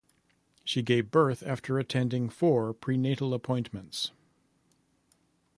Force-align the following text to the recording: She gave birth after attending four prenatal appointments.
She 0.65 0.81
gave 0.81 1.11
birth 1.11 1.43
after 1.45 1.77
attending 1.77 2.27
four 2.31 2.73
prenatal 2.73 3.35
appointments. 3.35 4.09